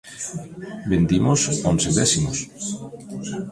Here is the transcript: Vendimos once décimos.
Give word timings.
Vendimos 0.91 1.41
once 1.71 1.87
décimos. 1.99 2.37